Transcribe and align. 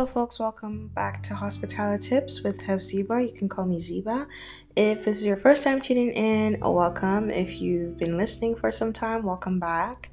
Hello, 0.00 0.10
folks. 0.10 0.40
Welcome 0.40 0.88
back 0.94 1.22
to 1.24 1.34
Hospitality 1.34 2.08
Tips 2.08 2.42
with 2.42 2.62
Ziba. 2.80 3.22
You 3.22 3.32
can 3.32 3.50
call 3.50 3.66
me 3.66 3.78
Ziba. 3.78 4.26
If 4.74 5.04
this 5.04 5.18
is 5.18 5.26
your 5.26 5.36
first 5.36 5.62
time 5.62 5.78
tuning 5.78 6.12
in, 6.12 6.58
welcome. 6.60 7.28
If 7.28 7.60
you've 7.60 7.98
been 7.98 8.16
listening 8.16 8.56
for 8.56 8.70
some 8.70 8.94
time, 8.94 9.24
welcome 9.24 9.60
back. 9.60 10.10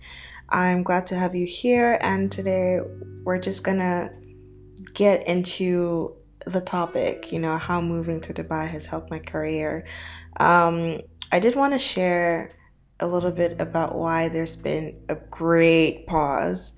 I'm 0.50 0.84
glad 0.84 1.06
to 1.06 1.16
have 1.16 1.36
you 1.36 1.46
here. 1.46 1.98
And 2.02 2.30
today 2.30 2.82
we're 3.24 3.40
just 3.40 3.64
gonna 3.64 4.10
get 4.94 5.26
into 5.26 6.18
the 6.46 6.60
topic. 6.60 7.32
You 7.32 7.40
know 7.40 7.58
how 7.58 7.80
moving 7.80 8.20
to 8.20 8.34
Dubai 8.34 8.68
has 8.68 8.88
helped 8.88 9.10
my 9.10 9.20
career. 9.20 9.88
Um, 10.38 11.00
I 11.32 11.40
did 11.40 11.56
want 11.56 11.72
to 11.72 11.80
share 11.80 12.52
a 13.00 13.08
little 13.08 13.32
bit 13.32 13.62
about 13.62 13.96
why 13.96 14.28
there's 14.28 14.58
been 14.58 15.00
a 15.08 15.16
great 15.16 16.08
pause 16.08 16.77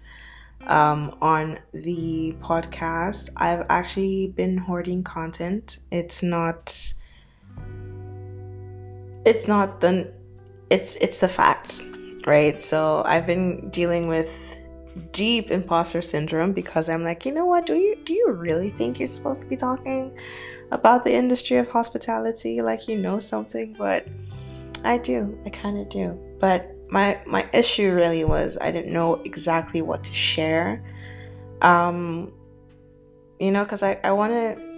um, 0.67 1.15
on 1.21 1.59
the 1.73 2.35
podcast. 2.41 3.29
I've 3.37 3.65
actually 3.69 4.33
been 4.35 4.57
hoarding 4.57 5.03
content. 5.03 5.79
It's 5.91 6.23
not. 6.23 6.93
It's 9.25 9.47
not 9.47 9.81
the. 9.81 10.13
It's 10.69 10.95
it's 10.97 11.19
the 11.19 11.27
facts, 11.29 11.83
right? 12.25 12.59
So 12.59 13.03
I've 13.05 13.25
been 13.25 13.69
dealing 13.69 14.07
with 14.07 14.57
deep 15.11 15.51
imposter 15.51 16.01
syndrome 16.01 16.53
because 16.53 16.89
I'm 16.89 17.03
like, 17.03 17.25
you 17.25 17.31
know 17.31 17.45
what? 17.45 17.65
Do 17.65 17.75
you 17.75 17.95
do 18.03 18.13
you 18.13 18.31
really 18.31 18.69
think 18.69 18.99
you're 18.99 19.07
supposed 19.07 19.41
to 19.41 19.47
be 19.47 19.55
talking 19.55 20.17
about 20.71 21.03
the 21.03 21.13
industry 21.13 21.57
of 21.57 21.69
hospitality 21.69 22.61
like 22.61 22.87
you 22.87 22.97
know 22.97 23.19
something? 23.19 23.75
But 23.77 24.07
I 24.83 24.97
do. 24.97 25.37
I 25.45 25.49
kind 25.49 25.77
of 25.77 25.89
do. 25.89 26.17
But 26.39 26.75
my 26.91 27.19
my 27.25 27.47
issue 27.53 27.93
really 27.93 28.23
was 28.23 28.57
I 28.59 28.71
didn't 28.71 28.91
know 28.91 29.15
exactly 29.25 29.81
what 29.81 30.03
to 30.05 30.13
share. 30.13 30.83
Um, 31.61 32.33
you 33.39 33.51
know, 33.51 33.63
because 33.63 33.83
I, 33.83 33.99
I 34.03 34.11
want 34.11 34.33
to 34.33 34.69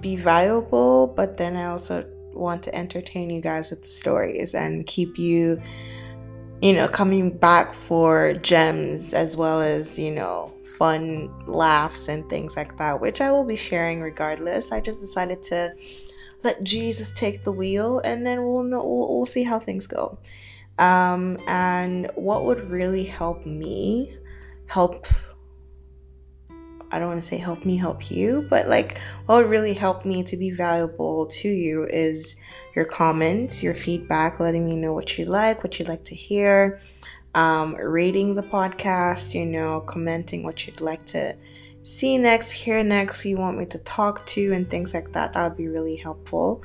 be 0.00 0.16
valuable, 0.16 1.06
but 1.08 1.36
then 1.36 1.56
I 1.56 1.66
also 1.66 2.06
want 2.32 2.62
to 2.64 2.74
entertain 2.74 3.30
you 3.30 3.40
guys 3.40 3.70
with 3.70 3.82
the 3.82 3.88
stories 3.88 4.54
and 4.54 4.86
keep 4.86 5.18
you, 5.18 5.60
you 6.62 6.72
know, 6.72 6.88
coming 6.88 7.36
back 7.36 7.72
for 7.72 8.34
gems 8.34 9.12
as 9.14 9.36
well 9.36 9.60
as, 9.60 9.98
you 9.98 10.10
know, 10.10 10.52
fun 10.78 11.30
laughs 11.46 12.08
and 12.08 12.28
things 12.30 12.56
like 12.56 12.76
that, 12.78 13.00
which 13.00 13.20
I 13.20 13.30
will 13.30 13.44
be 13.44 13.56
sharing 13.56 14.00
regardless. 14.00 14.72
I 14.72 14.80
just 14.80 15.00
decided 15.00 15.42
to 15.44 15.74
let 16.42 16.62
Jesus 16.64 17.12
take 17.12 17.44
the 17.44 17.52
wheel 17.52 18.00
and 18.04 18.26
then 18.26 18.44
we'll 18.44 18.62
know, 18.62 18.84
we'll, 18.84 19.16
we'll 19.16 19.26
see 19.26 19.42
how 19.42 19.58
things 19.58 19.86
go. 19.86 20.18
Um, 20.80 21.38
and 21.46 22.10
what 22.14 22.44
would 22.46 22.70
really 22.70 23.04
help 23.04 23.44
me 23.46 24.16
help 24.66 25.06
I 26.92 26.98
don't 26.98 27.06
want 27.06 27.20
to 27.20 27.26
say 27.26 27.36
help 27.36 27.64
me 27.64 27.76
help 27.76 28.10
you, 28.10 28.46
but 28.50 28.66
like 28.68 28.98
what 29.26 29.36
would 29.36 29.50
really 29.50 29.74
help 29.74 30.04
me 30.04 30.24
to 30.24 30.36
be 30.36 30.50
valuable 30.50 31.26
to 31.26 31.48
you 31.48 31.84
is 31.84 32.34
your 32.74 32.84
comments, 32.84 33.62
your 33.62 33.74
feedback, 33.74 34.40
letting 34.40 34.66
me 34.66 34.74
know 34.74 34.92
what 34.92 35.16
you 35.16 35.24
like, 35.24 35.62
what 35.62 35.78
you'd 35.78 35.86
like 35.86 36.02
to 36.04 36.16
hear, 36.16 36.80
um, 37.34 37.74
rating 37.76 38.34
the 38.34 38.42
podcast, 38.42 39.34
you 39.34 39.46
know, 39.46 39.82
commenting 39.82 40.42
what 40.42 40.66
you'd 40.66 40.80
like 40.80 41.04
to 41.06 41.36
see 41.84 42.18
next, 42.18 42.50
hear 42.50 42.82
next, 42.82 43.20
who 43.20 43.28
you 43.28 43.38
want 43.38 43.56
me 43.56 43.66
to 43.66 43.78
talk 43.78 44.26
to, 44.26 44.52
and 44.52 44.68
things 44.68 44.92
like 44.92 45.12
that. 45.12 45.32
That 45.32 45.48
would 45.48 45.58
be 45.58 45.68
really 45.68 45.96
helpful. 45.96 46.62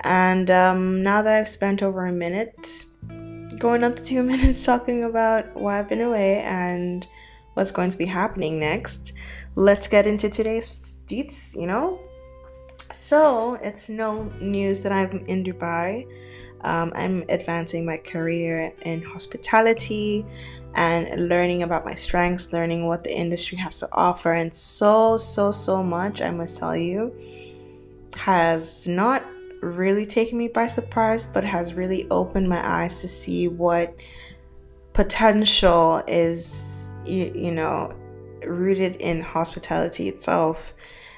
And 0.00 0.50
um, 0.50 1.02
now 1.04 1.22
that 1.22 1.38
I've 1.38 1.48
spent 1.48 1.82
over 1.82 2.06
a 2.06 2.12
minute 2.12 2.84
going 3.60 3.84
up 3.84 3.94
to 3.94 4.02
two 4.02 4.22
minutes 4.32 4.64
talking 4.64 5.04
about 5.04 5.54
why 5.54 5.78
I've 5.78 5.88
been 5.88 6.00
away 6.00 6.40
and 6.40 7.06
what's 7.54 7.70
going 7.70 7.90
to 7.90 7.98
be 7.98 8.06
happening 8.06 8.58
next. 8.58 9.12
Let's 9.54 9.86
get 9.86 10.06
into 10.06 10.28
today's 10.28 10.98
deets, 11.06 11.54
you 11.56 11.66
know? 11.66 12.00
So, 12.90 13.54
it's 13.54 13.88
no 13.88 14.24
news 14.40 14.80
that 14.80 14.90
I'm 14.90 15.18
in 15.26 15.44
Dubai. 15.44 16.06
Um, 16.62 16.92
I'm 16.96 17.24
advancing 17.28 17.86
my 17.86 17.98
career 17.98 18.72
in 18.84 19.02
hospitality 19.02 20.26
and 20.74 21.28
learning 21.28 21.62
about 21.62 21.84
my 21.84 21.94
strengths, 21.94 22.52
learning 22.52 22.86
what 22.86 23.04
the 23.04 23.14
industry 23.14 23.58
has 23.58 23.80
to 23.80 23.88
offer, 23.92 24.32
and 24.32 24.54
so, 24.54 25.16
so, 25.16 25.52
so 25.52 25.82
much, 25.82 26.20
I 26.20 26.30
must 26.30 26.56
tell 26.56 26.76
you, 26.76 27.14
has 28.16 28.86
not 28.86 29.24
really 29.60 30.06
taken 30.06 30.38
me 30.38 30.48
by 30.48 30.66
surprise, 30.66 31.26
but 31.26 31.44
has 31.44 31.74
really 31.74 32.06
opened 32.10 32.48
my 32.48 32.60
eyes 32.66 33.00
to 33.00 33.08
see 33.08 33.48
what 33.48 33.94
potential 34.92 36.02
is, 36.08 36.92
you, 37.04 37.32
you 37.34 37.52
know, 37.52 37.94
rooted 38.46 38.96
in 38.96 39.20
hospitality 39.20 40.08
itself. 40.08 40.74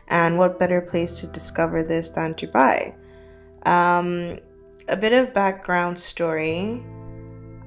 And 0.08 0.36
what 0.36 0.58
better 0.58 0.80
place 0.80 1.20
to 1.20 1.26
discover 1.28 1.82
this 1.82 2.10
than 2.10 2.34
Dubai? 2.34 2.94
Um, 3.64 4.38
a 4.88 4.96
bit 4.96 5.12
of 5.12 5.32
background 5.32 5.98
story. 5.98 6.84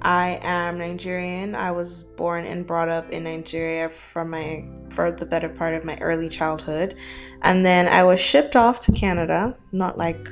I 0.02 0.40
am 0.44 0.78
Nigerian. 0.78 1.56
I 1.56 1.72
was 1.72 2.04
born 2.04 2.46
and 2.46 2.68
brought 2.68 2.90
up 2.90 3.10
in 3.10 3.24
Nigeria 3.24 3.90
for 3.90 4.24
my 4.24 4.64
for 4.92 5.12
the 5.12 5.26
better 5.26 5.50
part 5.50 5.74
of 5.74 5.84
my 5.84 5.98
early 6.00 6.30
childhood. 6.30 6.96
And 7.42 7.66
then 7.66 7.88
I 7.88 8.04
was 8.04 8.20
shipped 8.20 8.56
off 8.56 8.82
to 8.82 8.92
Canada, 8.92 9.58
not 9.72 9.98
like 9.98 10.30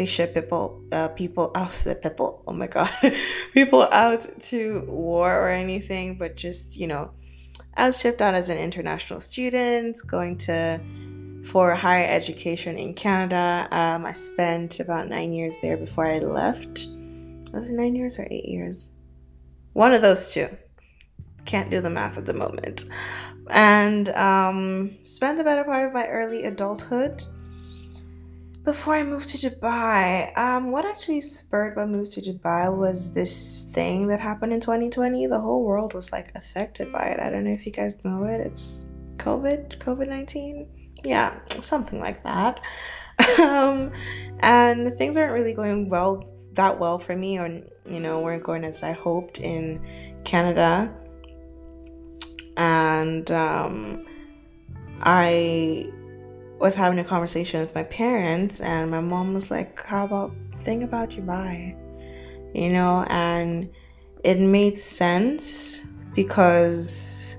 they 0.00 0.06
ship 0.06 0.32
people 0.32 0.82
uh, 0.92 1.08
people 1.08 1.50
out 1.54 1.72
to 1.72 1.94
people 2.02 2.42
oh 2.46 2.54
my 2.54 2.66
god 2.66 2.90
people 3.52 3.82
out 3.92 4.26
to 4.40 4.82
war 4.88 5.30
or 5.30 5.50
anything 5.50 6.16
but 6.16 6.36
just 6.36 6.78
you 6.78 6.86
know 6.86 7.10
i 7.76 7.90
shipped 7.90 8.22
out 8.22 8.34
as 8.34 8.48
an 8.48 8.56
international 8.56 9.20
student 9.20 9.98
going 10.06 10.38
to 10.38 10.80
for 11.44 11.74
higher 11.74 12.06
education 12.08 12.78
in 12.78 12.94
canada 12.94 13.68
um, 13.72 14.06
i 14.06 14.12
spent 14.12 14.80
about 14.80 15.06
nine 15.06 15.34
years 15.34 15.56
there 15.60 15.76
before 15.76 16.06
i 16.06 16.18
left. 16.18 16.86
Was 17.52 17.68
it 17.68 17.74
nine 17.74 17.96
years 17.96 18.18
or 18.18 18.26
eight 18.30 18.44
years? 18.44 18.90
One 19.72 19.92
of 19.92 20.02
those 20.02 20.30
two. 20.32 20.48
Can't 21.44 21.70
do 21.70 21.80
the 21.80 21.90
math 21.90 22.16
at 22.16 22.26
the 22.26 22.32
moment. 22.32 22.84
And 23.50 24.08
um, 24.10 24.96
spent 25.02 25.38
the 25.38 25.44
better 25.44 25.64
part 25.64 25.86
of 25.86 25.92
my 25.92 26.06
early 26.06 26.44
adulthood 26.44 27.24
before 28.64 28.94
I 28.94 29.02
moved 29.02 29.28
to 29.30 29.38
Dubai, 29.38 30.36
um, 30.36 30.70
what 30.70 30.84
actually 30.84 31.22
spurred 31.22 31.76
my 31.76 31.86
move 31.86 32.10
to 32.10 32.20
Dubai 32.20 32.74
was 32.74 33.12
this 33.14 33.64
thing 33.72 34.08
that 34.08 34.20
happened 34.20 34.52
in 34.52 34.60
2020. 34.60 35.26
The 35.26 35.40
whole 35.40 35.64
world 35.64 35.94
was 35.94 36.12
like 36.12 36.32
affected 36.34 36.92
by 36.92 37.04
it. 37.04 37.20
I 37.20 37.30
don't 37.30 37.44
know 37.44 37.52
if 37.52 37.64
you 37.64 37.72
guys 37.72 37.96
know 38.04 38.24
it. 38.24 38.40
It's 38.40 38.86
COVID, 39.16 39.78
COVID 39.78 40.08
19. 40.08 40.68
Yeah, 41.04 41.38
something 41.46 42.00
like 42.00 42.22
that. 42.24 42.60
um, 43.40 43.92
and 44.40 44.92
things 44.94 45.16
aren't 45.16 45.32
really 45.32 45.54
going 45.54 45.88
well, 45.88 46.28
that 46.52 46.78
well 46.78 46.98
for 46.98 47.16
me, 47.16 47.38
or, 47.38 47.48
you 47.88 48.00
know, 48.00 48.20
weren't 48.20 48.44
going 48.44 48.64
as 48.64 48.82
I 48.82 48.92
hoped 48.92 49.40
in 49.40 49.82
Canada. 50.24 50.94
And 52.58 53.30
um, 53.30 54.04
I 55.00 55.90
was 56.60 56.74
having 56.74 56.98
a 56.98 57.04
conversation 57.04 57.60
with 57.60 57.74
my 57.74 57.84
parents, 57.84 58.60
and 58.60 58.90
my 58.90 59.00
mom 59.00 59.34
was 59.34 59.50
like, 59.50 59.82
How 59.82 60.04
about 60.04 60.32
think 60.58 60.84
about 60.84 61.10
Dubai? 61.10 61.76
You 62.54 62.72
know, 62.72 63.06
and 63.08 63.70
it 64.22 64.38
made 64.38 64.76
sense 64.76 65.86
because 66.14 67.36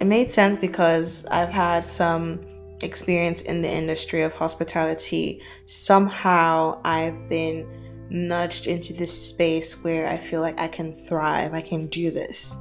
it 0.00 0.06
made 0.06 0.30
sense 0.30 0.58
because 0.58 1.26
I've 1.26 1.50
had 1.50 1.84
some 1.84 2.40
experience 2.82 3.42
in 3.42 3.62
the 3.62 3.70
industry 3.70 4.22
of 4.22 4.32
hospitality. 4.32 5.42
Somehow 5.66 6.80
I've 6.84 7.28
been 7.28 7.66
nudged 8.10 8.66
into 8.66 8.92
this 8.92 9.28
space 9.28 9.82
where 9.82 10.08
I 10.08 10.16
feel 10.16 10.40
like 10.40 10.60
I 10.60 10.68
can 10.68 10.92
thrive, 10.92 11.54
I 11.54 11.60
can 11.60 11.86
do 11.88 12.10
this. 12.10 12.58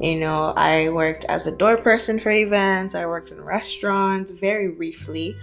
You 0.00 0.20
know, 0.20 0.52
I 0.56 0.90
worked 0.90 1.24
as 1.24 1.46
a 1.46 1.56
door 1.56 1.78
person 1.78 2.20
for 2.20 2.30
events, 2.30 2.94
I 2.94 3.06
worked 3.06 3.30
in 3.30 3.42
restaurants 3.42 4.30
very 4.30 4.68
briefly. 4.68 5.36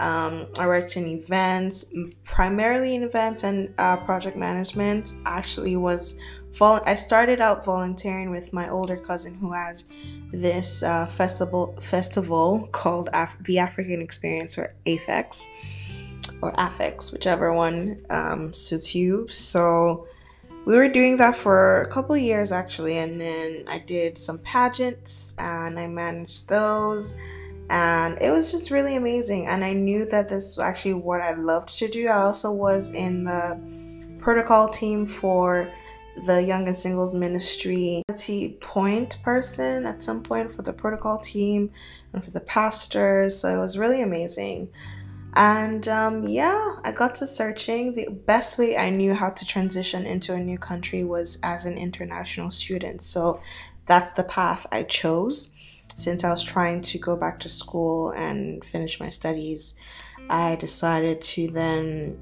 Um, 0.00 0.46
I 0.58 0.66
worked 0.66 0.96
in 0.96 1.06
events, 1.06 1.84
primarily 2.24 2.94
in 2.94 3.02
events 3.02 3.44
and 3.44 3.72
uh, 3.76 3.98
project 3.98 4.36
management. 4.36 5.12
Actually, 5.26 5.76
was 5.76 6.16
vol- 6.52 6.80
I 6.86 6.94
started 6.94 7.40
out 7.40 7.64
volunteering 7.64 8.30
with 8.30 8.52
my 8.52 8.68
older 8.70 8.96
cousin 8.96 9.34
who 9.34 9.52
had 9.52 9.82
this 10.32 10.82
uh, 10.82 11.06
festival 11.06 11.76
festival 11.80 12.68
called 12.72 13.10
Af- 13.12 13.36
the 13.42 13.58
African 13.58 14.00
Experience 14.00 14.56
or 14.56 14.74
AFEX 14.86 15.44
or 16.40 16.52
AFEX, 16.54 17.12
whichever 17.12 17.52
one 17.52 18.02
um, 18.08 18.54
suits 18.54 18.94
you. 18.94 19.28
So 19.28 20.06
we 20.64 20.76
were 20.76 20.88
doing 20.88 21.16
that 21.16 21.36
for 21.36 21.82
a 21.82 21.88
couple 21.88 22.16
years 22.16 22.52
actually 22.52 22.98
and 22.98 23.20
then 23.20 23.64
i 23.66 23.78
did 23.78 24.16
some 24.18 24.38
pageants 24.40 25.34
and 25.38 25.78
i 25.78 25.86
managed 25.86 26.48
those 26.48 27.16
and 27.70 28.20
it 28.20 28.30
was 28.30 28.50
just 28.50 28.70
really 28.70 28.96
amazing 28.96 29.46
and 29.46 29.64
i 29.64 29.72
knew 29.72 30.04
that 30.04 30.28
this 30.28 30.56
was 30.56 30.58
actually 30.58 30.94
what 30.94 31.20
i 31.20 31.32
loved 31.34 31.68
to 31.78 31.88
do 31.88 32.08
i 32.08 32.16
also 32.16 32.52
was 32.52 32.90
in 32.90 33.24
the 33.24 33.58
protocol 34.20 34.68
team 34.68 35.06
for 35.06 35.66
the 36.26 36.42
Young 36.42 36.66
and 36.66 36.76
Singles 36.76 37.14
Ministry 37.14 38.02
point 38.60 39.18
person 39.22 39.86
at 39.86 40.02
some 40.02 40.22
point 40.22 40.52
for 40.52 40.62
the 40.62 40.72
protocol 40.72 41.18
team 41.18 41.70
and 42.12 42.22
for 42.22 42.30
the 42.30 42.40
pastors. 42.40 43.38
So 43.38 43.48
it 43.48 43.60
was 43.60 43.78
really 43.78 44.02
amazing. 44.02 44.68
And 45.34 45.86
um, 45.88 46.24
yeah, 46.24 46.76
I 46.84 46.92
got 46.92 47.14
to 47.16 47.26
searching. 47.26 47.94
The 47.94 48.08
best 48.10 48.58
way 48.58 48.76
I 48.76 48.90
knew 48.90 49.14
how 49.14 49.30
to 49.30 49.46
transition 49.46 50.06
into 50.06 50.34
a 50.34 50.40
new 50.40 50.58
country 50.58 51.04
was 51.04 51.38
as 51.42 51.64
an 51.64 51.78
international 51.78 52.50
student. 52.50 53.02
So 53.02 53.40
that's 53.86 54.12
the 54.12 54.24
path 54.24 54.66
I 54.72 54.82
chose 54.84 55.52
since 55.96 56.24
I 56.24 56.30
was 56.30 56.42
trying 56.42 56.80
to 56.82 56.98
go 56.98 57.16
back 57.16 57.40
to 57.40 57.48
school 57.48 58.10
and 58.10 58.64
finish 58.64 58.98
my 59.00 59.08
studies. 59.08 59.74
I 60.28 60.56
decided 60.56 61.20
to 61.22 61.50
then 61.50 62.18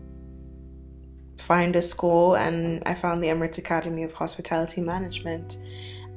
find 1.38 1.76
a 1.76 1.82
school 1.82 2.34
and 2.34 2.82
I 2.84 2.94
found 2.94 3.22
the 3.22 3.28
Emirates 3.28 3.58
Academy 3.58 4.02
of 4.02 4.12
Hospitality 4.12 4.80
Management 4.80 5.58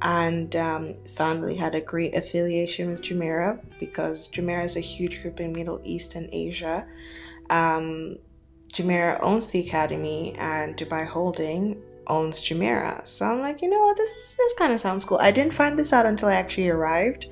and 0.02 0.56
um, 0.56 0.96
had 1.58 1.76
a 1.76 1.82
great 1.82 2.16
affiliation 2.16 2.90
with 2.90 3.02
Jumeirah 3.02 3.60
because 3.80 4.30
Jumeirah 4.30 4.66
is 4.66 4.78
a 4.78 4.82
huge 4.82 5.22
group 5.22 5.40
in 5.40 5.54
Middle 5.54 5.80
East 5.84 6.16
and 6.16 6.30
Asia. 6.32 6.88
Um, 7.50 8.18
Jumeirah 8.74 9.20
owns 9.22 9.50
the 9.50 9.68
academy 9.68 10.34
and 10.38 10.76
Dubai 10.76 11.06
Holding 11.06 11.82
owns 12.08 12.42
Jumeirah. 12.42 13.08
So 13.08 13.26
I'm 13.26 13.40
like, 13.40 13.62
you 13.62 13.70
know 13.70 13.82
what, 13.82 13.98
this 13.98 14.36
this 14.38 14.54
kind 14.56 14.74
of 14.74 14.80
sounds 14.80 15.06
cool. 15.06 15.20
I 15.20 15.32
didn't 15.32 15.54
find 15.54 15.78
this 15.78 15.94
out 15.94 16.06
until 16.06 16.30
I 16.30 16.36
actually 16.36 16.70
arrived, 16.70 17.28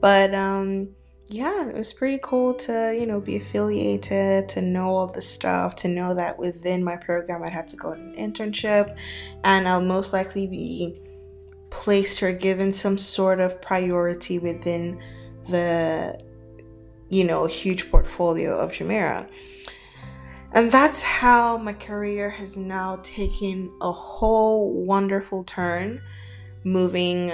but 0.00 0.34
um, 0.34 0.88
yeah, 1.28 1.68
it 1.68 1.76
was 1.76 1.92
pretty 1.92 2.18
cool 2.22 2.54
to 2.54 2.96
you 2.98 3.06
know 3.06 3.20
be 3.20 3.36
affiliated, 3.36 4.48
to 4.50 4.60
know 4.60 4.88
all 4.88 5.06
the 5.06 5.22
stuff, 5.22 5.76
to 5.76 5.88
know 5.88 6.14
that 6.14 6.38
within 6.38 6.84
my 6.84 6.96
program 6.96 7.42
I'd 7.44 7.52
have 7.52 7.68
to 7.68 7.76
go 7.76 7.92
on 7.92 8.00
an 8.00 8.14
internship, 8.16 8.96
and 9.44 9.66
I'll 9.66 9.80
most 9.80 10.12
likely 10.12 10.46
be 10.48 11.00
placed 11.70 12.22
or 12.22 12.32
given 12.32 12.72
some 12.72 12.98
sort 12.98 13.40
of 13.40 13.60
priority 13.62 14.38
within 14.38 15.00
the 15.48 16.20
you 17.08 17.24
know 17.24 17.46
huge 17.46 17.90
portfolio 17.90 18.58
of 18.58 18.72
Jumeirah. 18.72 19.28
And 20.52 20.72
that's 20.72 21.02
how 21.02 21.58
my 21.58 21.72
career 21.72 22.28
has 22.28 22.56
now 22.56 22.98
taken 23.02 23.72
a 23.80 23.92
whole 23.92 24.84
wonderful 24.84 25.44
turn 25.44 26.02
moving 26.64 27.32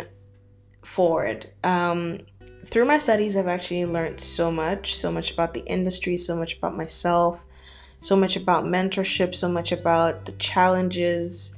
forward. 0.83 1.51
Um, 1.65 2.21
through 2.67 2.85
my 2.85 2.99
studies, 2.99 3.35
I've 3.35 3.47
actually 3.47 3.87
learned 3.87 4.21
so 4.21 4.51
much 4.51 4.97
so 4.97 5.11
much 5.11 5.33
about 5.33 5.55
the 5.55 5.65
industry, 5.67 6.17
so 6.17 6.37
much 6.37 6.59
about 6.59 6.77
myself, 6.77 7.45
so 8.01 8.17
much 8.17 8.37
about 8.37 8.65
mentorship, 8.65 9.35
so 9.35 9.49
much 9.49 9.73
about 9.73 10.27
the 10.27 10.33
challenges, 10.33 11.55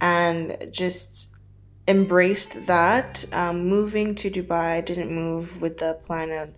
and 0.00 0.68
just 0.70 1.36
embraced 1.90 2.66
that. 2.66 3.24
Um, 3.32 3.66
moving 3.66 4.14
to 4.16 4.30
Dubai, 4.30 4.78
I 4.78 4.80
didn't 4.80 5.12
move 5.12 5.60
with 5.60 5.78
the 5.78 5.98
plan 6.06 6.30
of, 6.30 6.54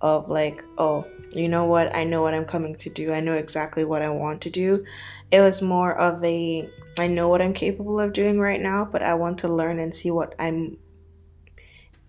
of 0.00 0.28
like, 0.28 0.62
oh, 0.78 1.06
you 1.32 1.48
know 1.48 1.64
what, 1.64 1.94
I 1.96 2.04
know 2.04 2.22
what 2.22 2.34
I'm 2.34 2.44
coming 2.44 2.76
to 2.76 2.90
do, 2.90 3.12
I 3.12 3.20
know 3.20 3.34
exactly 3.34 3.84
what 3.84 4.02
I 4.02 4.10
want 4.10 4.42
to 4.42 4.50
do. 4.50 4.84
It 5.32 5.40
was 5.40 5.62
more 5.62 5.98
of 5.98 6.22
a, 6.22 6.68
I 6.98 7.08
know 7.08 7.28
what 7.28 7.42
I'm 7.42 7.54
capable 7.54 7.98
of 7.98 8.12
doing 8.12 8.38
right 8.38 8.60
now, 8.60 8.84
but 8.84 9.02
I 9.02 9.14
want 9.14 9.38
to 9.38 9.48
learn 9.48 9.80
and 9.80 9.94
see 9.94 10.10
what 10.10 10.34
I'm 10.38 10.78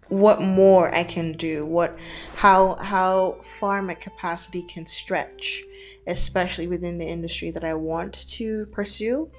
what 0.07 0.39
more 0.39 0.93
I 0.93 1.03
can 1.03 1.31
do, 1.33 1.65
what 1.65 1.97
how 2.35 2.75
how 2.75 3.39
far 3.41 3.81
my 3.81 3.95
capacity 3.95 4.61
can 4.61 4.85
stretch, 4.85 5.63
especially 6.05 6.67
within 6.67 6.99
the 6.99 7.07
industry 7.07 7.49
that 7.49 7.63
I 7.63 7.73
want 7.73 8.27
to 8.27 8.67
pursue. 8.67 9.31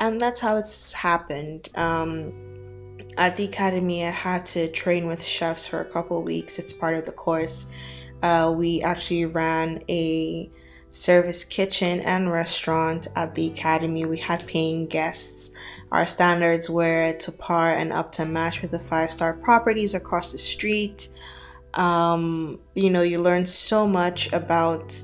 And 0.00 0.18
that's 0.18 0.40
how 0.40 0.56
it's 0.56 0.92
happened. 0.92 1.68
Um, 1.74 2.55
at 3.16 3.36
the 3.36 3.44
academy, 3.44 4.04
I 4.04 4.10
had 4.10 4.44
to 4.46 4.70
train 4.70 5.06
with 5.06 5.22
chefs 5.22 5.66
for 5.66 5.80
a 5.80 5.84
couple 5.84 6.22
weeks. 6.22 6.58
It's 6.58 6.72
part 6.72 6.96
of 6.96 7.06
the 7.06 7.12
course. 7.12 7.70
Uh, 8.22 8.54
we 8.56 8.82
actually 8.82 9.26
ran 9.26 9.80
a 9.88 10.50
service 10.90 11.44
kitchen 11.44 12.00
and 12.00 12.30
restaurant 12.30 13.06
at 13.16 13.34
the 13.34 13.48
academy. 13.48 14.04
We 14.04 14.18
had 14.18 14.46
paying 14.46 14.86
guests. 14.86 15.52
Our 15.92 16.06
standards 16.06 16.68
were 16.68 17.12
to 17.12 17.32
par 17.32 17.74
and 17.74 17.92
up 17.92 18.12
to 18.12 18.24
match 18.24 18.62
with 18.62 18.70
the 18.70 18.78
five 18.78 19.12
star 19.12 19.34
properties 19.34 19.94
across 19.94 20.32
the 20.32 20.38
street. 20.38 21.08
Um, 21.74 22.58
you 22.74 22.90
know, 22.90 23.02
you 23.02 23.20
learn 23.20 23.46
so 23.46 23.86
much 23.86 24.32
about 24.32 25.00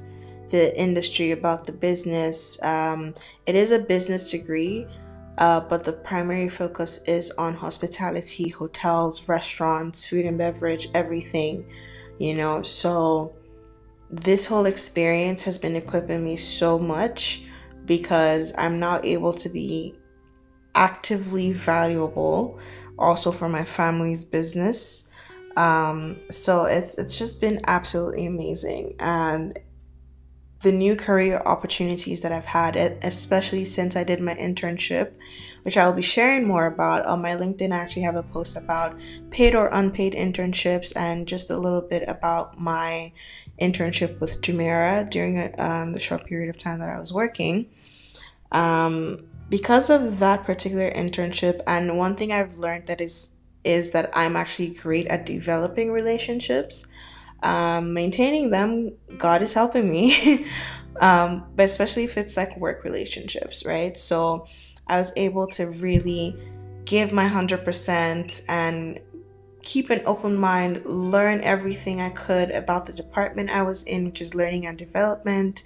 the 0.48 0.78
industry, 0.78 1.30
about 1.30 1.66
the 1.66 1.72
business. 1.72 2.62
Um, 2.62 3.14
it 3.46 3.54
is 3.54 3.72
a 3.72 3.78
business 3.78 4.30
degree, 4.30 4.86
uh, 5.38 5.60
but 5.60 5.84
the 5.84 5.92
primary 5.92 6.48
focus 6.48 7.02
is 7.08 7.30
on 7.32 7.54
hospitality, 7.54 8.48
hotels, 8.48 9.26
restaurants, 9.28 10.06
food 10.06 10.26
and 10.26 10.38
beverage, 10.38 10.88
everything, 10.94 11.64
you 12.18 12.34
know. 12.34 12.62
So, 12.62 13.34
this 14.10 14.46
whole 14.46 14.66
experience 14.66 15.42
has 15.44 15.58
been 15.58 15.76
equipping 15.76 16.22
me 16.22 16.36
so 16.36 16.78
much 16.78 17.44
because 17.86 18.52
I'm 18.58 18.78
now 18.78 19.00
able 19.02 19.32
to 19.32 19.48
be 19.48 19.94
actively 20.74 21.52
valuable 21.52 22.58
also 22.98 23.32
for 23.32 23.48
my 23.48 23.64
family's 23.64 24.24
business. 24.24 25.10
Um, 25.56 26.16
so 26.30 26.64
it's 26.64 26.96
it's 26.98 27.18
just 27.18 27.40
been 27.40 27.60
absolutely 27.66 28.26
amazing 28.26 28.94
and 29.00 29.58
the 30.62 30.72
new 30.72 30.94
career 30.96 31.42
opportunities 31.44 32.20
that 32.20 32.32
I've 32.32 32.44
had, 32.44 32.76
especially 32.76 33.64
since 33.64 33.96
I 33.96 34.04
did 34.04 34.20
my 34.20 34.34
internship, 34.34 35.12
which 35.62 35.76
I 35.76 35.86
will 35.86 35.92
be 35.92 36.02
sharing 36.02 36.46
more 36.46 36.66
about 36.66 37.04
on 37.06 37.20
my 37.20 37.32
LinkedIn. 37.32 37.72
I 37.72 37.78
actually 37.78 38.02
have 38.02 38.16
a 38.16 38.22
post 38.22 38.56
about 38.56 38.98
paid 39.30 39.54
or 39.54 39.68
unpaid 39.68 40.14
internships 40.14 40.92
and 40.96 41.26
just 41.26 41.50
a 41.50 41.58
little 41.58 41.80
bit 41.80 42.08
about 42.08 42.60
my 42.60 43.12
internship 43.60 44.20
with 44.20 44.40
Jumeirah 44.40 45.10
during 45.10 45.38
um, 45.58 45.92
the 45.92 46.00
short 46.00 46.26
period 46.26 46.48
of 46.48 46.58
time 46.58 46.78
that 46.78 46.88
I 46.88 46.98
was 46.98 47.12
working. 47.12 47.68
Um, 48.52 49.18
because 49.48 49.90
of 49.90 50.18
that 50.20 50.44
particular 50.44 50.90
internship, 50.90 51.60
and 51.66 51.98
one 51.98 52.16
thing 52.16 52.32
I've 52.32 52.58
learned 52.58 52.86
that 52.86 53.00
is 53.00 53.32
is 53.64 53.90
that 53.90 54.10
I'm 54.12 54.34
actually 54.34 54.70
great 54.70 55.06
at 55.06 55.24
developing 55.24 55.92
relationships 55.92 56.88
um, 57.42 57.92
maintaining 57.92 58.50
them, 58.50 58.92
God 59.18 59.42
is 59.42 59.54
helping 59.54 59.90
me. 59.90 60.46
um, 61.00 61.44
but 61.56 61.64
especially 61.64 62.04
if 62.04 62.16
it's 62.16 62.36
like 62.36 62.56
work 62.56 62.84
relationships, 62.84 63.64
right? 63.64 63.98
So 63.98 64.46
I 64.86 64.98
was 64.98 65.12
able 65.16 65.46
to 65.48 65.66
really 65.66 66.36
give 66.84 67.12
my 67.12 67.28
100% 67.28 68.44
and 68.48 69.00
keep 69.62 69.90
an 69.90 70.02
open 70.06 70.36
mind, 70.36 70.84
learn 70.84 71.40
everything 71.40 72.00
I 72.00 72.10
could 72.10 72.50
about 72.50 72.86
the 72.86 72.92
department 72.92 73.50
I 73.50 73.62
was 73.62 73.84
in, 73.84 74.04
which 74.06 74.20
is 74.20 74.34
learning 74.34 74.66
and 74.66 74.76
development. 74.76 75.62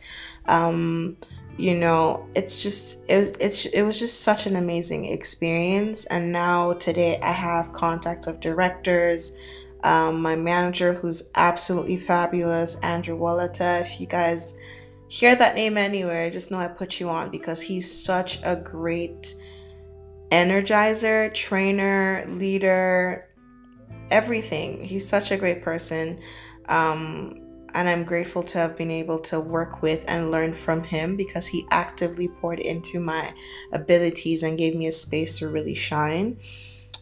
Um, 0.47 1.16
you 1.56 1.75
know, 1.75 2.28
it's 2.35 2.62
just 2.62 3.11
it 3.11 3.18
was 3.18 3.30
it's 3.40 3.64
it 3.66 3.83
was 3.83 3.99
just 3.99 4.21
such 4.21 4.47
an 4.47 4.56
amazing 4.56 5.06
experience. 5.06 6.04
And 6.06 6.30
now 6.30 6.75
today 6.75 7.18
I 7.23 7.33
have 7.33 7.73
contacts 7.73 8.26
of 8.26 8.40
directors, 8.40 9.35
um, 9.87 10.21
my 10.21 10.35
manager, 10.35 10.93
who's 10.93 11.31
absolutely 11.37 11.97
fabulous, 11.97 12.75
Andrew 12.81 13.16
Wallata. 13.16 13.83
If 13.83 14.00
you 14.00 14.09
guys 14.09 14.59
hear 15.07 15.37
that 15.37 15.55
name 15.55 15.78
anywhere, 15.78 16.28
just 16.28 16.50
know 16.50 16.59
I 16.59 16.66
put 16.66 16.99
you 16.99 17.09
on 17.09 17.31
because 17.31 17.62
he's 17.62 17.88
such 17.88 18.40
a 18.43 18.57
great 18.57 19.33
energizer, 20.31 21.33
trainer, 21.33 22.25
leader, 22.26 23.28
everything. 24.11 24.83
He's 24.83 25.09
such 25.09 25.31
a 25.31 25.37
great 25.37 25.62
person. 25.62 26.21
Um, 26.69 27.40
and 27.73 27.88
I'm 27.88 28.02
grateful 28.02 28.43
to 28.43 28.59
have 28.59 28.76
been 28.76 28.90
able 28.90 29.21
to 29.21 29.38
work 29.38 29.83
with 29.83 30.05
and 30.09 30.33
learn 30.33 30.52
from 30.55 30.83
him 30.83 31.16
because 31.16 31.47
he 31.47 31.64
actively 31.71 32.26
poured 32.26 32.59
into 32.59 32.99
my 32.99 33.33
abilities 33.73 34.43
and 34.43 34.59
gave 34.59 34.75
me 34.75 34.88
a 34.88 34.93
space 34.93 35.38
to 35.38 35.49
really 35.49 35.76
shine. 35.76 36.40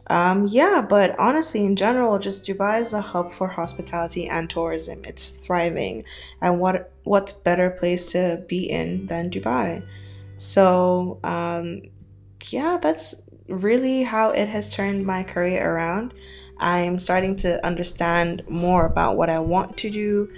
Um, 0.09 0.47
yeah, 0.47 0.85
but 0.87 1.19
honestly, 1.19 1.65
in 1.65 1.77
general, 1.77 2.19
just 2.19 2.47
Dubai 2.47 2.83
is 2.83 2.93
a 2.93 3.01
hub 3.01 3.33
for 3.33 3.49
hospitality 3.49 4.29
and 4.29 4.51
tourism. 4.51 5.03
It's 5.05 5.31
thriving, 5.47 6.05
and 6.43 6.61
what 6.61 6.93
what 7.05 7.35
better 7.45 7.71
place 7.71 8.13
to 8.13 8.45
be 8.47 8.69
in 8.69 9.07
than 9.07 9.31
Dubai? 9.31 9.87
So, 10.37 11.21
um, 11.25 11.83
yeah, 12.49 12.79
that's 12.81 13.15
really 13.49 14.03
how 14.03 14.31
it 14.31 14.49
has 14.49 14.75
turned 14.75 15.07
my 15.07 15.23
career 15.23 15.75
around. 15.75 16.13
I'm 16.59 16.99
starting 16.99 17.37
to 17.37 17.65
understand 17.65 18.43
more 18.49 18.87
about 18.87 19.17
what 19.17 19.31
I 19.31 19.39
want 19.39 19.77
to 19.79 19.91
do. 19.91 20.31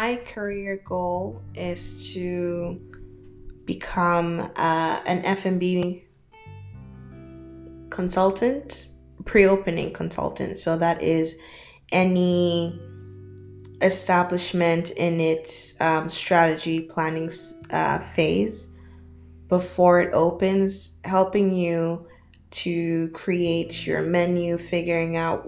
My 0.00 0.16
career 0.24 0.80
goal 0.82 1.42
is 1.54 2.14
to 2.14 2.80
become 3.66 4.40
uh, 4.56 5.00
an 5.06 5.22
F&B 5.26 6.06
consultant, 7.90 8.88
pre-opening 9.26 9.92
consultant. 9.92 10.56
So 10.56 10.78
that 10.78 11.02
is 11.02 11.38
any 11.92 12.80
establishment 13.82 14.90
in 14.92 15.20
its 15.20 15.78
um, 15.82 16.08
strategy 16.08 16.80
planning 16.80 17.30
uh, 17.70 17.98
phase 17.98 18.70
before 19.48 20.00
it 20.00 20.14
opens, 20.14 20.98
helping 21.04 21.52
you 21.52 22.06
to 22.62 23.10
create 23.10 23.86
your 23.86 24.00
menu, 24.00 24.56
figuring 24.56 25.18
out 25.18 25.46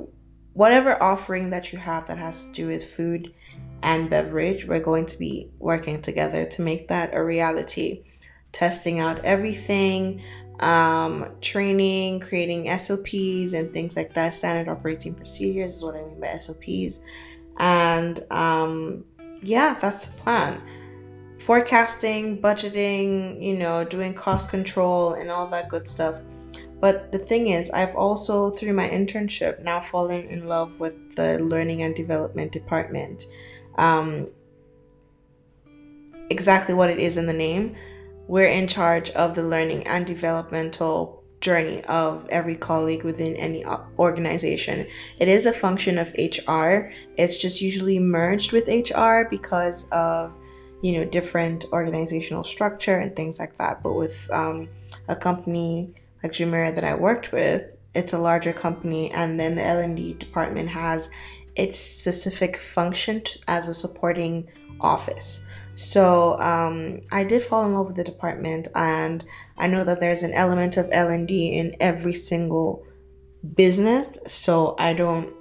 whatever 0.53 1.03
offering 1.03 1.49
that 1.49 1.73
you 1.73 1.79
have 1.79 2.07
that 2.09 2.19
has 2.19 2.45
to 2.45 2.53
do 2.53 2.67
with 2.67 2.85
food 2.85 3.33
and 3.83 4.09
beverage. 4.09 4.67
We're 4.67 4.81
going 4.81 5.07
to 5.07 5.19
be 5.19 5.51
working 5.59 6.01
together 6.03 6.47
to 6.47 6.63
make 6.63 6.89
that 6.89 7.15
a 7.15 7.23
reality, 7.23 8.05
testing 8.53 9.01
out 9.01 9.25
everything, 9.25 10.23
um, 10.61 11.29
training, 11.41 12.21
creating 12.21 12.67
SOPs 12.79 13.53
and 13.53 13.73
things 13.73 13.97
like 13.97 14.15
that. 14.15 14.35
Standard 14.35 14.71
operating 14.71 15.15
procedures 15.15 15.75
is 15.75 15.83
what 15.83 15.97
I 15.97 16.03
mean 16.03 16.21
by 16.21 16.29
SOPs. 16.39 17.03
And 17.59 18.25
um, 18.31 19.05
yeah, 19.43 19.77
that's 19.81 20.07
the 20.07 20.21
plan. 20.21 20.63
Forecasting, 21.39 22.41
budgeting, 22.41 23.43
you 23.43 23.59
know, 23.59 23.85
doing 23.85 24.15
cost 24.15 24.51
control 24.51 25.15
and 25.15 25.31
all 25.31 25.49
that 25.49 25.69
good 25.69 25.89
stuff. 25.89 26.21
But 26.81 27.13
the 27.13 27.19
thing 27.19 27.49
is, 27.49 27.71
I've 27.71 27.95
also, 27.95 28.51
through 28.51 28.73
my 28.73 28.89
internship, 28.89 29.63
now 29.63 29.81
fallen 29.81 30.27
in 30.27 30.49
love 30.49 30.81
with 30.81 31.15
the 31.15 31.39
learning 31.39 31.83
and 31.83 31.95
development 31.95 32.51
department. 32.51 33.25
Um, 33.77 34.29
exactly 36.31 36.75
what 36.75 36.91
it 36.91 36.99
is 36.99 37.19
in 37.19 37.27
the 37.27 37.33
name 37.33 37.77
we're 38.29 38.47
in 38.47 38.69
charge 38.69 39.11
of 39.11 39.35
the 39.35 39.43
learning 39.43 39.87
and 39.87 40.07
developmental 40.07 41.23
journey 41.41 41.83
of 41.85 42.27
every 42.31 42.55
colleague 42.55 43.03
within 43.03 43.35
any 43.37 43.65
organization. 43.99 44.87
It 45.19 45.29
is 45.29 45.45
a 45.45 45.53
function 45.53 45.99
of 45.99 46.15
HR. 46.17 46.93
It's 47.17 47.37
just 47.37 47.61
usually 47.61 47.99
merged 47.99 48.53
with 48.53 48.69
HR 48.69 49.29
because 49.29 49.89
of 49.91 50.33
you 50.83 50.93
know 50.93 51.05
different 51.05 51.67
organizational 51.73 52.45
structure 52.45 52.99
and 52.99 53.15
things 53.15 53.39
like 53.39 53.57
that. 53.59 53.83
But 53.83 53.95
with 53.95 54.29
um, 54.33 54.69
a 55.09 55.17
company 55.17 55.93
like 56.23 56.33
Jumeirah 56.33 56.75
that 56.77 56.85
I 56.85 56.95
worked 56.95 57.33
with, 57.33 57.77
it's 57.95 58.13
a 58.13 58.19
larger 58.19 58.53
company, 58.53 59.11
and 59.11 59.39
then 59.39 59.57
the 59.57 59.63
L 59.65 59.79
and 59.79 59.97
D 59.97 60.15
department 60.15 60.69
has 60.69 61.11
its 61.57 61.79
specific 61.79 62.57
function 62.57 63.23
as 63.49 63.69
a 63.69 63.75
supporting 63.75 64.49
office. 64.81 65.45
So 65.75 66.39
um, 66.39 67.01
I 67.11 67.25
did 67.25 67.43
fall 67.43 67.65
in 67.65 67.73
love 67.73 67.87
with 67.87 67.97
the 67.97 68.05
department, 68.05 68.69
and 68.75 69.25
I 69.57 69.67
know 69.67 69.85
that 69.85 70.01
there's 70.01 70.23
an 70.23 70.35
element 70.35 70.77
of 70.77 70.89
L 70.93 71.09
and 71.09 71.27
D 71.27 71.59
in 71.59 71.75
every 71.81 72.13
single 72.13 72.85
business. 73.55 74.19
So 74.27 74.75
I 74.79 74.93
don't. 74.93 75.33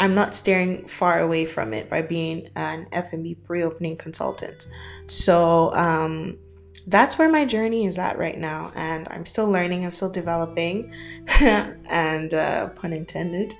I'm 0.00 0.14
not 0.14 0.36
staring 0.36 0.86
far 0.86 1.18
away 1.20 1.44
from 1.44 1.74
it 1.74 1.90
by 1.90 2.02
being 2.02 2.48
an 2.54 2.86
F&B 2.92 3.36
pre-opening 3.44 3.96
consultant. 3.96 4.68
So 5.08 5.72
um, 5.72 6.38
that's 6.86 7.18
where 7.18 7.28
my 7.28 7.44
journey 7.44 7.84
is 7.84 7.98
at 7.98 8.16
right 8.16 8.38
now, 8.38 8.70
and 8.76 9.08
I'm 9.10 9.26
still 9.26 9.50
learning. 9.50 9.84
I'm 9.84 9.90
still 9.90 10.12
developing, 10.12 10.92
and 11.40 12.32
uh, 12.32 12.68
pun 12.68 12.92
intended. 12.92 13.54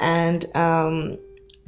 And 0.00 0.44
um, 0.56 1.18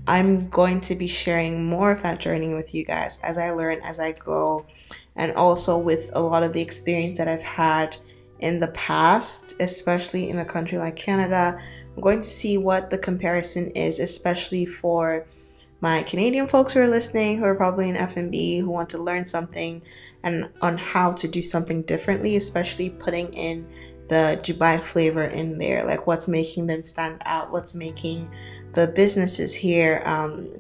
I'm 0.09 0.49
going 0.49 0.81
to 0.83 0.97
be 0.97 1.07
sharing 1.07 1.67
more 1.67 1.93
of 1.93 2.03
that 2.03 2.19
journey 2.19 2.55
with 2.55 2.75
you 2.75 2.85
guys 2.85 3.21
as 3.23 3.39
I 3.39 3.51
learn, 3.51 3.79
as 3.83 4.01
I 4.01 4.13
go, 4.13 4.67
and 5.15 5.33
also 5.33 5.79
with 5.79 6.11
a 6.15 6.21
lot 6.21 6.43
of 6.43 6.53
the 6.53 6.61
experience 6.61 7.19
that 7.19 7.29
I've 7.29 7.43
had 7.43 7.97
in 8.41 8.59
the 8.59 8.69
past, 8.69 9.61
especially 9.61 10.29
in 10.29 10.39
a 10.39 10.45
country 10.45 10.79
like 10.79 10.97
Canada. 10.97 11.61
I'm 11.95 12.03
going 12.03 12.21
to 12.21 12.29
see 12.29 12.59
what 12.59 12.91
the 12.91 12.99
comparison 12.99 13.71
is, 13.73 14.01
especially 14.01 14.67
for 14.67 15.27
my 15.83 16.03
Canadian 16.05 16.49
folks 16.49 16.73
who 16.73 16.81
are 16.81 16.89
listening, 16.89 17.39
who 17.39 17.45
are 17.45 17.55
probably 17.55 17.89
in 17.89 17.97
F&B, 17.97 18.59
who 18.59 18.71
want 18.71 18.89
to 18.91 18.99
learn 18.99 19.27
something 19.27 19.83
and 20.23 20.49
on 20.63 20.79
how 20.79 21.13
to 21.13 21.29
do 21.29 21.43
something 21.43 21.83
differently, 21.83 22.37
especially 22.37 22.89
putting 22.89 23.33
in 23.35 23.67
the 24.13 24.39
Dubai 24.43 24.79
flavor 24.79 25.25
in 25.25 25.57
there, 25.57 25.87
like 25.87 26.07
what's 26.07 26.29
making 26.29 26.67
them 26.67 26.85
stand 26.85 27.23
out, 27.25 27.51
what's 27.51 27.75
making 27.75 28.31
the 28.75 28.89
businesses 28.89 29.55
here 29.55 30.03
um, 30.05 30.53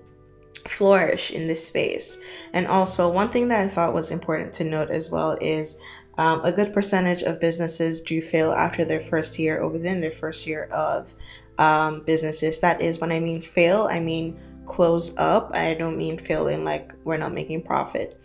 flourish 0.66 1.30
in 1.30 1.48
this 1.48 1.68
space. 1.68 2.16
And 2.54 2.66
also, 2.66 3.12
one 3.12 3.28
thing 3.28 3.48
that 3.48 3.60
I 3.60 3.68
thought 3.68 3.92
was 3.92 4.10
important 4.10 4.54
to 4.54 4.64
note 4.64 4.90
as 4.90 5.10
well 5.10 5.36
is 5.42 5.76
um, 6.16 6.42
a 6.46 6.50
good 6.50 6.72
percentage 6.72 7.22
of 7.24 7.40
businesses 7.40 8.00
do 8.00 8.22
fail 8.22 8.52
after 8.52 8.86
their 8.86 9.00
first 9.00 9.38
year 9.38 9.60
or 9.60 9.68
within 9.68 10.00
their 10.00 10.12
first 10.12 10.46
year 10.46 10.64
of 10.72 11.14
um, 11.58 12.04
businesses. 12.06 12.58
That 12.60 12.80
is, 12.80 13.00
when 13.00 13.12
I 13.12 13.20
mean 13.20 13.42
fail, 13.42 13.86
I 13.90 14.00
mean 14.00 14.40
close 14.64 15.14
up. 15.18 15.50
I 15.52 15.74
don't 15.74 15.98
mean 15.98 16.16
failing 16.16 16.64
like 16.64 16.94
we're 17.04 17.18
not 17.18 17.34
making 17.34 17.64
profit. 17.64 18.18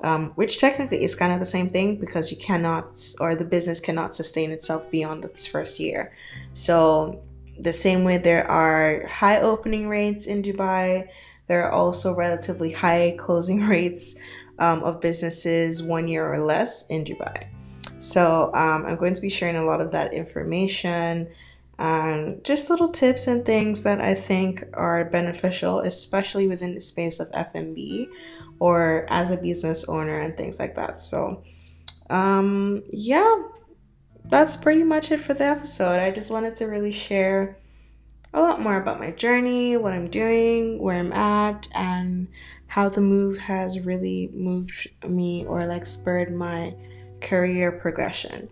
Um, 0.00 0.30
which 0.36 0.60
technically 0.60 1.02
is 1.02 1.16
kind 1.16 1.32
of 1.32 1.40
the 1.40 1.46
same 1.46 1.68
thing 1.68 1.98
because 1.98 2.30
you 2.30 2.36
cannot, 2.36 3.00
or 3.18 3.34
the 3.34 3.44
business 3.44 3.80
cannot 3.80 4.14
sustain 4.14 4.52
itself 4.52 4.88
beyond 4.92 5.24
its 5.24 5.44
first 5.44 5.80
year. 5.80 6.12
So 6.52 7.20
the 7.58 7.72
same 7.72 8.04
way 8.04 8.18
there 8.18 8.48
are 8.48 9.04
high 9.08 9.40
opening 9.40 9.88
rates 9.88 10.26
in 10.26 10.42
Dubai, 10.42 11.08
there 11.48 11.64
are 11.64 11.72
also 11.72 12.14
relatively 12.14 12.70
high 12.70 13.16
closing 13.18 13.66
rates 13.66 14.14
um, 14.58 14.82
of 14.84 15.00
businesses 15.00 15.82
one 15.82 16.06
year 16.08 16.32
or 16.32 16.38
less 16.38 16.86
in 16.86 17.04
Dubai. 17.04 17.48
So 17.98 18.52
um, 18.54 18.86
I'm 18.86 18.96
going 18.96 19.14
to 19.14 19.20
be 19.20 19.30
sharing 19.30 19.56
a 19.56 19.64
lot 19.64 19.80
of 19.80 19.90
that 19.92 20.14
information 20.14 21.28
and 21.78 22.42
just 22.44 22.70
little 22.70 22.88
tips 22.88 23.28
and 23.28 23.44
things 23.44 23.82
that 23.82 24.00
I 24.00 24.14
think 24.14 24.64
are 24.74 25.04
beneficial, 25.04 25.80
especially 25.80 26.48
within 26.48 26.74
the 26.74 26.80
space 26.80 27.20
of 27.20 27.28
F&B 27.32 28.08
or 28.58 29.06
as 29.08 29.30
a 29.30 29.36
business 29.36 29.88
owner 29.88 30.20
and 30.20 30.36
things 30.36 30.58
like 30.58 30.74
that. 30.74 31.00
So 31.00 31.42
um, 32.10 32.82
yeah, 32.90 33.42
that's 34.24 34.56
pretty 34.56 34.84
much 34.84 35.10
it 35.10 35.20
for 35.20 35.34
the 35.34 35.44
episode. 35.44 36.00
I 36.00 36.10
just 36.10 36.30
wanted 36.30 36.56
to 36.56 36.66
really 36.66 36.92
share 36.92 37.58
a 38.34 38.40
lot 38.40 38.60
more 38.60 38.76
about 38.76 39.00
my 39.00 39.10
journey, 39.10 39.76
what 39.76 39.94
I'm 39.94 40.08
doing, 40.08 40.78
where 40.78 40.98
I'm 40.98 41.12
at, 41.12 41.68
and 41.74 42.28
how 42.66 42.88
the 42.88 43.00
move 43.00 43.38
has 43.38 43.80
really 43.80 44.30
moved 44.34 44.88
me 45.08 45.46
or 45.46 45.66
like 45.66 45.86
spurred 45.86 46.34
my 46.34 46.74
career 47.20 47.72
progression. 47.72 48.48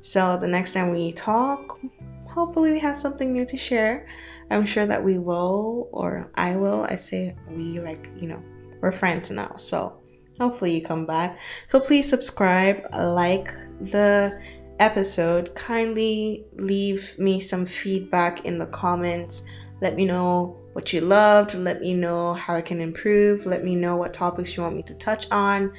So 0.00 0.38
the 0.38 0.48
next 0.48 0.72
time 0.72 0.90
we 0.90 1.12
talk, 1.12 1.78
hopefully 2.26 2.70
we 2.70 2.80
have 2.80 2.96
something 2.96 3.32
new 3.32 3.44
to 3.46 3.56
share. 3.56 4.06
I'm 4.50 4.64
sure 4.64 4.86
that 4.86 5.04
we 5.04 5.18
will, 5.18 5.90
or 5.92 6.30
I 6.34 6.56
will. 6.56 6.84
I 6.84 6.96
say 6.96 7.36
we, 7.50 7.80
like, 7.80 8.08
you 8.16 8.28
know, 8.28 8.42
we're 8.80 8.92
friends 8.92 9.30
now. 9.30 9.56
So 9.56 10.00
hopefully 10.38 10.74
you 10.74 10.82
come 10.82 11.06
back. 11.06 11.38
So 11.66 11.80
please 11.80 12.08
subscribe, 12.08 12.86
like 12.92 13.52
the 13.80 14.40
episode, 14.78 15.54
kindly 15.54 16.44
leave 16.54 17.18
me 17.18 17.40
some 17.40 17.66
feedback 17.66 18.44
in 18.44 18.58
the 18.58 18.66
comments. 18.66 19.44
Let 19.80 19.96
me 19.96 20.04
know 20.06 20.56
what 20.72 20.92
you 20.92 21.00
loved. 21.00 21.54
Let 21.54 21.80
me 21.80 21.94
know 21.94 22.34
how 22.34 22.54
I 22.54 22.60
can 22.60 22.80
improve. 22.80 23.46
Let 23.46 23.64
me 23.64 23.74
know 23.74 23.96
what 23.96 24.14
topics 24.14 24.56
you 24.56 24.62
want 24.62 24.76
me 24.76 24.82
to 24.84 24.94
touch 24.96 25.26
on. 25.30 25.72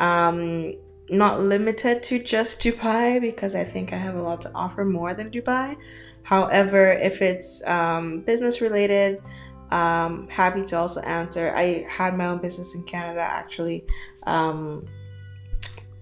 Um, 0.00 0.74
not 1.10 1.40
limited 1.40 2.02
to 2.04 2.18
just 2.18 2.62
Dubai 2.62 3.20
because 3.20 3.54
I 3.54 3.64
think 3.64 3.92
I 3.92 3.96
have 3.96 4.16
a 4.16 4.22
lot 4.22 4.40
to 4.42 4.50
offer 4.54 4.84
more 4.84 5.14
than 5.14 5.30
Dubai. 5.30 5.76
However, 6.22 6.92
if 6.92 7.20
it's 7.20 7.62
um, 7.66 8.20
business 8.20 8.60
related, 8.60 9.22
um, 9.70 10.28
happy 10.28 10.64
to 10.66 10.76
also 10.76 11.00
answer. 11.02 11.52
I 11.54 11.86
had 11.88 12.16
my 12.16 12.26
own 12.26 12.38
business 12.38 12.74
in 12.74 12.84
Canada 12.84 13.20
actually. 13.20 13.84
Um, 14.26 14.86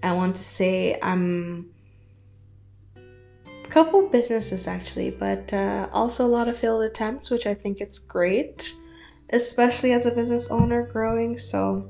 I 0.01 0.11
want 0.13 0.35
to 0.35 0.43
say 0.43 0.97
I'm 1.01 1.71
a 3.63 3.67
couple 3.69 4.09
businesses 4.09 4.67
actually, 4.67 5.11
but 5.11 5.51
uh, 5.53 5.87
also 5.93 6.25
a 6.25 6.27
lot 6.27 6.47
of 6.47 6.57
failed 6.57 6.83
attempts, 6.83 7.29
which 7.29 7.47
I 7.47 7.53
think 7.53 7.79
it's 7.79 7.99
great, 7.99 8.73
especially 9.31 9.93
as 9.93 10.05
a 10.05 10.11
business 10.11 10.49
owner 10.51 10.85
growing. 10.85 11.37
So 11.37 11.89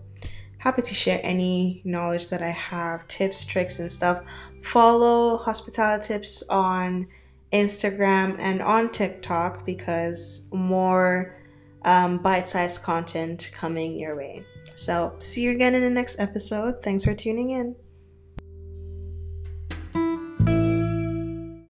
happy 0.59 0.83
to 0.83 0.93
share 0.93 1.19
any 1.23 1.81
knowledge 1.83 2.29
that 2.29 2.41
I 2.41 2.51
have, 2.51 3.07
tips, 3.07 3.43
tricks, 3.43 3.79
and 3.79 3.91
stuff. 3.91 4.21
Follow 4.61 5.37
Hospitality 5.37 6.07
Tips 6.07 6.43
on 6.49 7.07
Instagram 7.51 8.37
and 8.39 8.61
on 8.61 8.91
TikTok 8.91 9.65
because 9.65 10.47
more 10.53 11.35
um, 11.85 12.17
bite 12.17 12.49
sized 12.49 12.83
content 12.83 13.51
coming 13.53 13.97
your 13.97 14.15
way. 14.15 14.43
So, 14.75 15.15
see 15.19 15.41
you 15.41 15.51
again 15.51 15.75
in 15.75 15.81
the 15.81 15.89
next 15.89 16.19
episode. 16.19 16.81
Thanks 16.83 17.03
for 17.03 17.13
tuning 17.13 17.51
in. 17.51 17.75